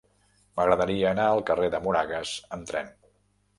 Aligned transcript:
M'agradaria 0.59 1.09
anar 1.09 1.27
al 1.35 1.43
carrer 1.51 1.69
de 1.77 1.83
Moragas 1.85 2.35
amb 2.59 2.69
tren. 2.75 2.93